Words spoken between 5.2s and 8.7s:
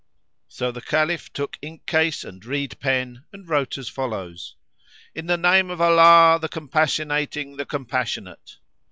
the name of Allah, the Compassionating, the Compassionate!